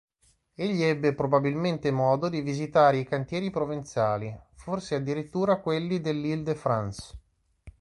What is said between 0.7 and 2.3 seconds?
ebbe probabilmente modo